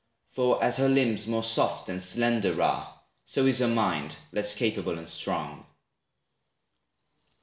For 0.29 0.63
as 0.63 0.77
her 0.77 0.89
limbs 0.89 1.27
more 1.27 1.43
soft 1.43 1.87
and 1.87 2.01
slender 2.01 2.59
are, 2.59 2.91
So 3.23 3.45
is 3.45 3.59
her 3.59 3.67
mind 3.67 4.17
less 4.31 4.55
capable 4.55 4.97
and 4.97 5.07
strong. 5.07 5.63